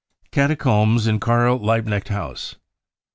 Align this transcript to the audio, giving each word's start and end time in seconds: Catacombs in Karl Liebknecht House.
Catacombs 0.31 1.05
in 1.05 1.19
Karl 1.19 1.59
Liebknecht 1.59 2.07
House. 2.09 2.55